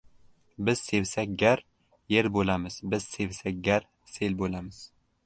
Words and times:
•Biz 0.69 0.79
sevsak 0.85 1.35
gar, 1.43 1.61
yer 2.15 2.29
bo‘lamiz, 2.39 2.79
biz 2.95 3.05
sevsak 3.19 3.61
gar, 3.69 3.87
sel 4.15 4.39
bo‘lamiz. 4.41 4.83